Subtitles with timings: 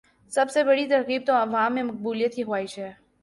[0.31, 2.91] سب سے بڑی ترغیب تو عوام میں مقبولیت کی خواہش ہے۔